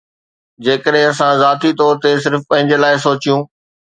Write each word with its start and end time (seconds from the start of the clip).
جيڪڏهن 0.67 1.09
اسان 1.09 1.33
ذاتي 1.41 1.71
طور 1.83 2.01
تي 2.05 2.13
صرف 2.25 2.41
پنهنجي 2.53 2.77
لاء 2.87 2.95
سوچيو 3.07 3.37